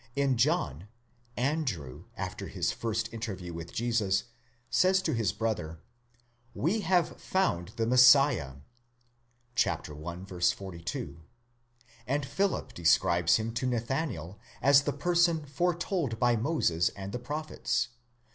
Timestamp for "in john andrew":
0.15-2.05